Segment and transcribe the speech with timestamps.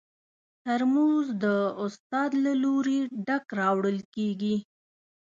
[0.63, 1.45] ترموز د
[1.83, 4.55] استاد له لوري ډک راوړل کېږي.